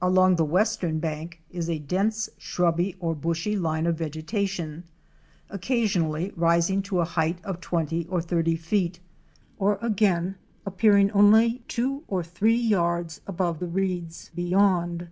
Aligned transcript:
Along 0.00 0.34
the 0.34 0.44
western 0.44 0.98
bank 0.98 1.40
is 1.48 1.70
a 1.70 1.78
dense 1.78 2.28
shrubby 2.36 2.96
or 2.98 3.14
bushy 3.14 3.54
line 3.56 3.86
of 3.86 3.96
vegetation; 3.96 4.82
occasionally 5.50 6.32
rising 6.34 6.82
to 6.82 6.98
a 6.98 7.04
height 7.04 7.38
of 7.44 7.60
twenty 7.60 8.04
or 8.08 8.20
thirty 8.20 8.56
feet 8.56 8.98
or 9.60 9.78
again 9.80 10.34
appearing 10.66 11.12
only 11.12 11.62
two 11.68 12.02
or 12.08 12.24
three 12.24 12.56
yards 12.56 13.20
above 13.24 13.60
the 13.60 13.68
reeds 13.68 14.32
beyond. 14.34 15.06